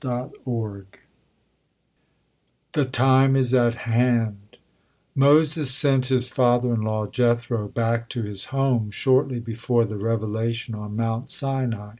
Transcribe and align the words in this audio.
THE 0.00 0.26
TIME 2.84 3.36
IS 3.36 3.54
AT 3.54 3.74
HAND 3.76 4.56
Moses 5.14 5.70
sent 5.72 6.06
his 6.08 6.30
father 6.30 6.74
in 6.74 6.80
law 6.80 7.06
Jethro 7.06 7.68
back 7.68 8.08
to 8.08 8.22
his 8.24 8.46
home, 8.46 8.90
shortly 8.90 9.38
before 9.38 9.84
the 9.84 9.98
revelation 9.98 10.74
on 10.74 10.96
Mount 10.96 11.30
Sinai. 11.30 11.98